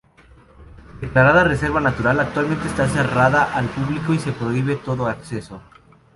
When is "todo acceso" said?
4.77-5.61